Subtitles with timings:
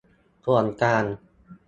[0.45, 1.05] ส่วนกลาง